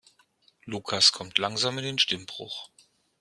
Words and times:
Lukas 0.65 1.11
kommt 1.11 1.37
langsam 1.37 1.77
in 1.77 1.83
den 1.83 1.99
Stimmbruch. 1.99 2.71